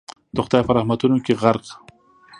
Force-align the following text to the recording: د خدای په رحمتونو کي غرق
د 0.35 0.37
خدای 0.45 0.61
په 0.65 0.71
رحمتونو 0.77 1.17
کي 1.25 1.33
غرق 1.41 1.65